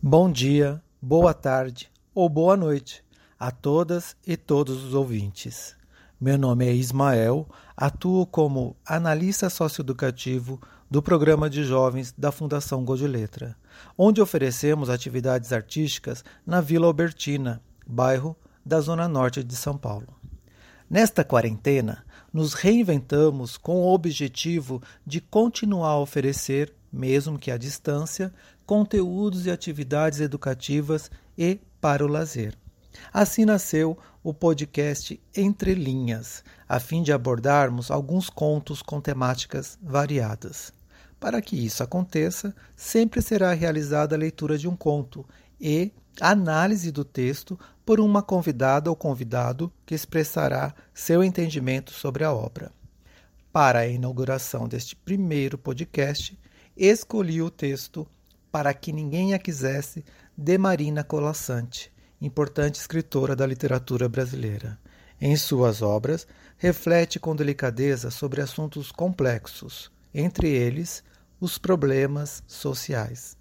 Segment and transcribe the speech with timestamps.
[0.00, 3.02] Bom dia, boa tarde ou boa noite
[3.36, 5.74] a todas e todos os ouvintes.
[6.20, 12.96] Meu nome é Ismael, atuo como analista socioeducativo do programa de jovens da Fundação Gol
[12.96, 13.56] de Letra,
[13.98, 20.14] onde oferecemos atividades artísticas na Vila Albertina, bairro da Zona Norte de São Paulo.
[20.88, 28.32] Nesta quarentena, nos reinventamos com o objetivo de continuar a oferecer, mesmo que à distância,
[28.68, 32.54] conteúdos e atividades educativas e para o lazer.
[33.10, 40.70] Assim nasceu o podcast Entre Linhas, a fim de abordarmos alguns contos com temáticas variadas.
[41.18, 45.24] Para que isso aconteça, sempre será realizada a leitura de um conto
[45.58, 45.90] e
[46.20, 52.70] análise do texto por uma convidada ou convidado que expressará seu entendimento sobre a obra.
[53.50, 56.38] Para a inauguração deste primeiro podcast,
[56.76, 58.06] escolhi o texto
[58.50, 60.04] para que ninguém a quisesse,
[60.36, 64.78] de Marina Colassante, importante escritora da literatura brasileira.
[65.20, 71.02] Em suas obras, reflete com delicadeza sobre assuntos complexos, entre eles
[71.40, 73.36] os problemas sociais.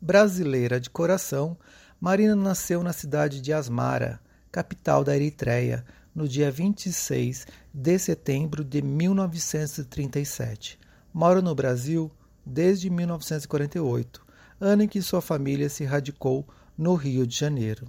[0.00, 1.56] Brasileira de coração,
[2.00, 8.80] Marina nasceu na cidade de Asmara, capital da Eritreia, no dia 26 de setembro de
[8.80, 10.78] 1937.
[11.12, 12.10] Mora no Brasil
[12.44, 14.27] desde 1948
[14.60, 17.86] ano em que sua família se radicou no Rio de Janeiro.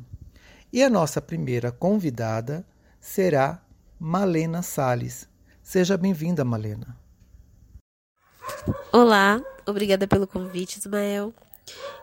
[0.71, 2.65] E a nossa primeira convidada
[2.99, 3.61] será
[3.99, 5.27] Malena Sales.
[5.63, 6.97] Seja bem-vinda, Malena.
[8.91, 11.33] Olá, obrigada pelo convite, Ismael.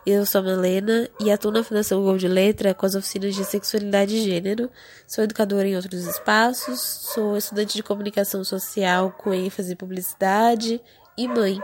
[0.05, 3.43] Eu sou a Malena e atuo na Fundação Gol de Letra com as oficinas de
[3.43, 4.69] sexualidade e gênero.
[5.05, 10.81] Sou educadora em outros espaços, sou estudante de comunicação social com ênfase em publicidade
[11.17, 11.59] e mãe.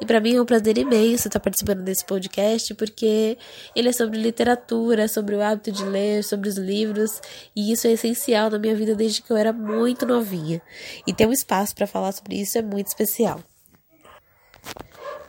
[0.00, 3.36] E para mim é um prazer imenso estar participando desse podcast, porque
[3.74, 7.20] ele é sobre literatura, sobre o hábito de ler, sobre os livros,
[7.54, 10.62] e isso é essencial na minha vida desde que eu era muito novinha.
[11.06, 13.40] E ter um espaço para falar sobre isso é muito especial.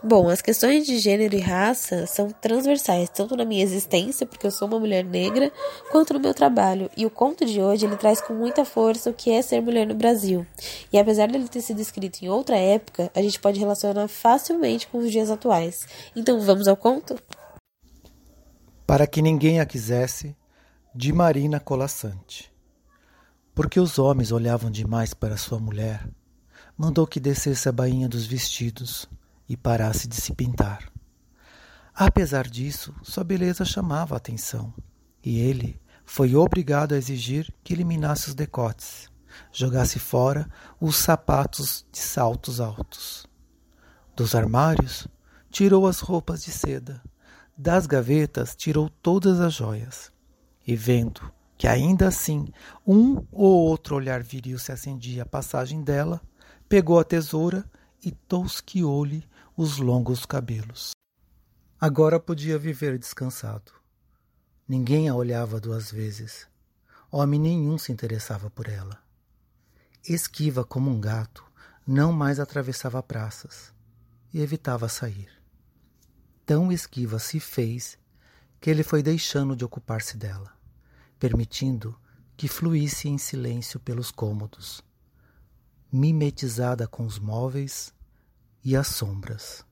[0.05, 4.51] Bom, as questões de gênero e raça são transversais, tanto na minha existência, porque eu
[4.51, 5.49] sou uma mulher negra,
[5.94, 6.89] quanto no meu trabalho.
[6.97, 9.88] E o conto de hoje ele traz com muita força o que é ser mulher
[9.88, 10.45] no Brasil.
[10.91, 14.97] E apesar dele ter sido escrito em outra época, a gente pode relacionar facilmente com
[14.97, 15.88] os dias atuais.
[16.13, 17.17] Então vamos ao conto?
[18.85, 20.35] Para que ninguém a quisesse,
[20.94, 22.51] de Marina Colassante.
[23.55, 26.05] Porque os homens olhavam demais para sua mulher,
[26.77, 29.07] mandou que descesse a bainha dos vestidos
[29.47, 30.91] e parasse de se pintar.
[31.93, 34.73] Apesar disso, sua beleza chamava a atenção,
[35.23, 39.09] e ele foi obrigado a exigir que eliminasse os decotes,
[39.51, 40.49] jogasse fora
[40.79, 43.27] os sapatos de saltos altos.
[44.15, 45.07] Dos armários,
[45.49, 47.01] tirou as roupas de seda,
[47.55, 50.11] das gavetas, tirou todas as joias,
[50.65, 52.51] e vendo que ainda assim
[52.85, 56.19] um ou outro olhar viril se acendia à passagem dela,
[56.67, 57.63] pegou a tesoura
[58.03, 59.23] e tosquiou-lhe
[59.55, 60.93] os longos cabelos.
[61.79, 63.71] Agora podia viver descansado.
[64.67, 66.47] Ninguém a olhava duas vezes.
[67.11, 68.99] Homem nenhum se interessava por ela.
[70.09, 71.45] Esquiva como um gato,
[71.85, 73.71] não mais atravessava praças
[74.33, 75.29] e evitava sair.
[76.47, 77.95] Tão esquiva se fez
[78.59, 80.51] que ele foi deixando de ocupar-se dela,
[81.19, 81.95] permitindo
[82.35, 84.83] que fluísse em silêncio pelos cômodos,
[85.91, 87.93] mimetizada com os móveis
[88.63, 89.66] e as sombras.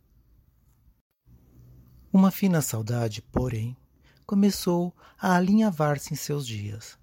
[2.12, 3.78] Uma fina saudade, porém,
[4.26, 7.00] começou a alinhavar-se em seus dias.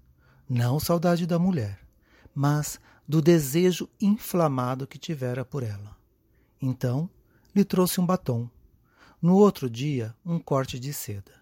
[0.47, 1.79] Não saudade da mulher,
[2.33, 5.97] mas do desejo inflamado que tivera por ela.
[6.61, 7.09] Então,
[7.55, 8.49] lhe trouxe um batom.
[9.21, 11.33] No outro dia, um corte de seda.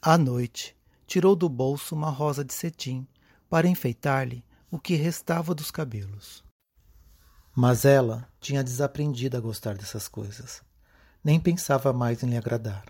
[0.00, 0.74] À noite,
[1.06, 3.06] tirou do bolso uma rosa de cetim
[3.50, 6.42] para enfeitar-lhe o que restava dos cabelos.
[7.54, 10.62] Mas ela tinha desaprendido a gostar dessas coisas.
[11.22, 12.84] Nem pensava mais em lhe agradar.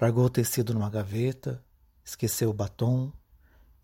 [0.00, 1.62] Largou o tecido numa gaveta,
[2.04, 3.12] esqueceu o batom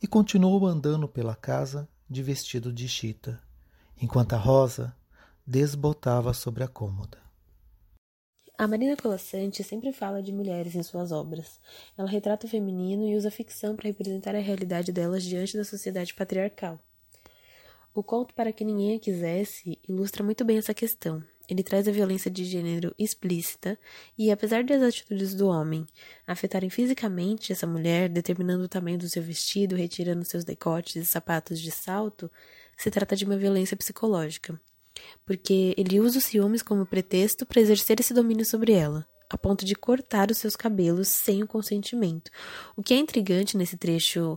[0.00, 3.40] e continuou andando pela casa de vestido de chita,
[4.00, 4.94] enquanto a rosa
[5.46, 7.18] desbotava sobre a cômoda.
[8.56, 11.60] A Marina Colassante sempre fala de mulheres em suas obras.
[11.98, 15.64] Ela retrata o feminino e usa a ficção para representar a realidade delas diante da
[15.64, 16.78] sociedade patriarcal.
[17.96, 21.22] O conto Para Que Ninguém a Quisesse ilustra muito bem essa questão.
[21.48, 23.78] Ele traz a violência de gênero explícita
[24.18, 25.86] e, apesar das atitudes do homem
[26.26, 31.60] afetarem fisicamente essa mulher, determinando o tamanho do seu vestido, retirando seus decotes e sapatos
[31.60, 32.28] de salto,
[32.76, 34.60] se trata de uma violência psicológica,
[35.24, 39.64] porque ele usa os ciúmes como pretexto para exercer esse domínio sobre ela, a ponto
[39.64, 42.28] de cortar os seus cabelos sem o consentimento.
[42.76, 44.36] O que é intrigante nesse trecho,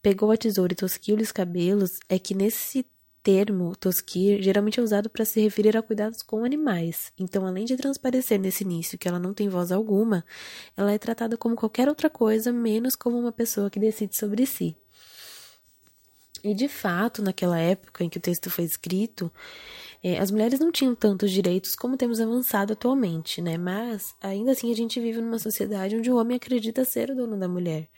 [0.00, 2.86] pegou a tesoura e tosquiu-lhe os cabelos, é que nesse
[3.24, 7.10] termo tosquir geralmente é usado para se referir a cuidados com animais.
[7.18, 10.24] Então, além de transparecer nesse início que ela não tem voz alguma,
[10.76, 14.76] ela é tratada como qualquer outra coisa, menos como uma pessoa que decide sobre si.
[16.44, 19.32] E de fato, naquela época em que o texto foi escrito,
[20.02, 23.56] é, as mulheres não tinham tantos direitos como temos avançado atualmente, né?
[23.56, 27.38] Mas ainda assim a gente vive numa sociedade onde o homem acredita ser o dono
[27.38, 27.88] da mulher,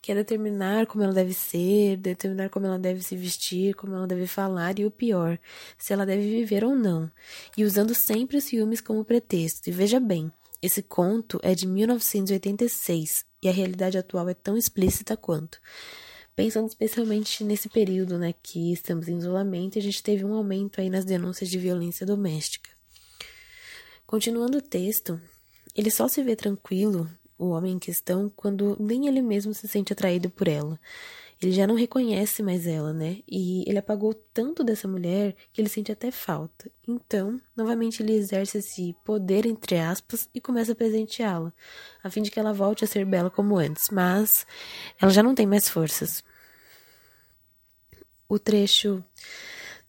[0.00, 4.26] quer determinar como ela deve ser, determinar como ela deve se vestir, como ela deve
[4.26, 5.38] falar e o pior,
[5.76, 7.10] se ela deve viver ou não,
[7.54, 9.68] e usando sempre os ciúmes como pretexto.
[9.68, 10.32] E veja bem,
[10.62, 15.60] esse conto é de 1986 e a realidade atual é tão explícita quanto
[16.34, 20.88] pensando especialmente nesse período, né, que estamos em isolamento, a gente teve um aumento aí
[20.88, 22.70] nas denúncias de violência doméstica.
[24.06, 25.20] Continuando o texto,
[25.74, 29.92] ele só se vê tranquilo, o homem em questão, quando nem ele mesmo se sente
[29.92, 30.78] atraído por ela.
[31.42, 33.20] Ele já não reconhece mais ela, né?
[33.26, 36.70] E ele apagou tanto dessa mulher que ele sente até falta.
[36.86, 41.50] Então, novamente ele exerce esse poder, entre aspas, e começa a presenteá-la,
[42.04, 43.88] a fim de que ela volte a ser bela como antes.
[43.90, 44.46] Mas
[45.00, 46.22] ela já não tem mais forças.
[48.28, 49.02] O trecho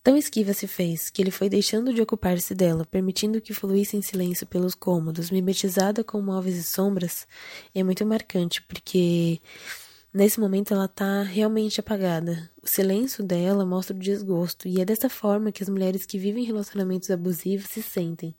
[0.01, 4.01] tão esquiva se fez que ele foi deixando de ocupar-se dela, permitindo que fluísse em
[4.01, 7.27] silêncio pelos cômodos, mimetizada com móveis e sombras,
[7.75, 9.39] é muito marcante, porque
[10.13, 12.49] nesse momento ela está realmente apagada.
[12.61, 16.43] O silêncio dela mostra o desgosto, e é dessa forma que as mulheres que vivem
[16.43, 18.35] relacionamentos abusivos se sentem.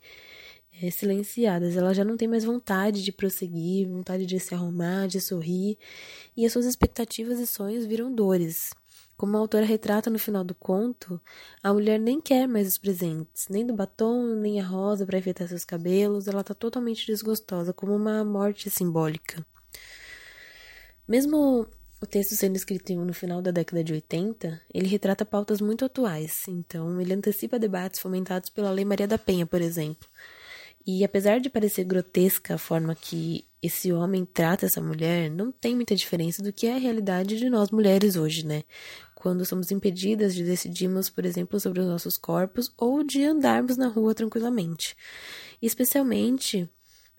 [0.81, 5.21] É, silenciadas, ela já não tem mais vontade de prosseguir, vontade de se arrumar, de
[5.21, 5.77] sorrir,
[6.35, 8.71] e as suas expectativas e sonhos viram dores.
[9.15, 11.21] Como a autora retrata no final do conto,
[11.61, 15.47] a mulher nem quer mais os presentes, nem do batom, nem a rosa para enfeitar
[15.47, 19.45] seus cabelos, ela está totalmente desgostosa, como uma morte simbólica.
[21.07, 21.67] Mesmo
[22.01, 26.43] o texto sendo escrito no final da década de 80, ele retrata pautas muito atuais,
[26.47, 30.07] então ele antecipa debates fomentados pela Lei Maria da Penha, por exemplo.
[30.85, 35.73] E apesar de parecer grotesca a forma que esse homem trata essa mulher, não tem
[35.73, 38.63] muita diferença do que é a realidade de nós mulheres hoje, né?
[39.15, 43.87] Quando somos impedidas de decidirmos, por exemplo, sobre os nossos corpos ou de andarmos na
[43.87, 44.97] rua tranquilamente.
[45.61, 46.69] Especialmente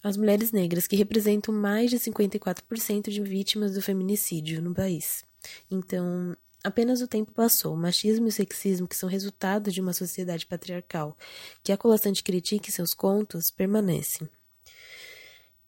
[0.05, 5.25] as mulheres negras, que representam mais de 54% de vítimas do feminicídio no país.
[5.71, 7.75] Então, Apenas o tempo passou.
[7.75, 11.15] O machismo e o sexismo, que são resultado de uma sociedade patriarcal
[11.63, 14.27] que a Colassante critica em seus contos, permanecem.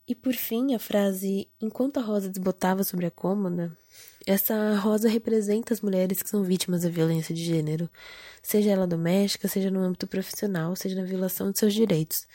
[0.09, 3.77] E por fim, a frase Enquanto a rosa desbotava sobre a cômoda,
[4.27, 7.89] essa rosa representa as mulheres que são vítimas da violência de gênero,
[8.43, 12.27] seja ela doméstica, seja no âmbito profissional, seja na violação de seus direitos.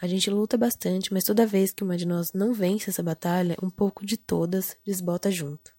[0.00, 3.56] A gente luta bastante, mas toda vez que uma de nós não vence essa batalha,
[3.60, 5.72] um pouco de todas desbota junto.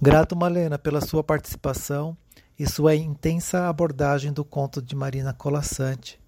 [0.00, 2.14] Grato, Malena, pela sua participação
[2.58, 6.20] e sua intensa abordagem do conto de Marina Colassante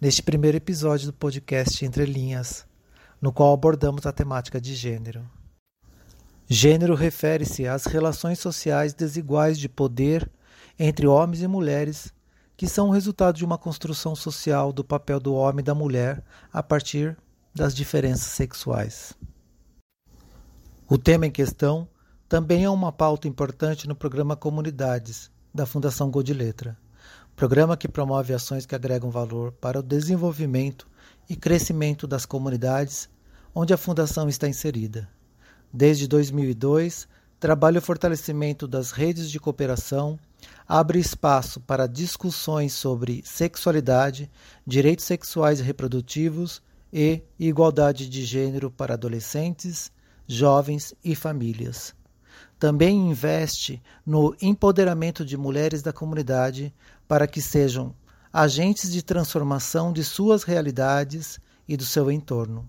[0.00, 2.64] neste primeiro episódio do podcast Entre Linhas,
[3.20, 5.28] no qual abordamos a temática de gênero.
[6.50, 10.30] Gênero refere-se às relações sociais desiguais de poder
[10.78, 12.10] entre homens e mulheres,
[12.56, 16.24] que são o resultado de uma construção social do papel do homem e da mulher
[16.50, 17.18] a partir
[17.54, 19.12] das diferenças sexuais.
[20.88, 21.86] O tema em questão
[22.26, 26.78] também é uma pauta importante no programa Comunidades, da Fundação Gol de Letra,
[27.36, 30.88] programa que promove ações que agregam valor para o desenvolvimento
[31.28, 33.06] e crescimento das comunidades
[33.54, 35.17] onde a Fundação está inserida.
[35.72, 37.06] Desde 2002,
[37.38, 40.18] trabalha o fortalecimento das redes de cooperação,
[40.66, 44.30] abre espaço para discussões sobre sexualidade,
[44.66, 49.92] direitos sexuais e reprodutivos e igualdade de gênero para adolescentes,
[50.26, 51.94] jovens e famílias
[52.58, 56.74] também investe no empoderamento de mulheres da comunidade
[57.06, 57.94] para que sejam
[58.32, 62.68] agentes de transformação de suas realidades e do seu entorno.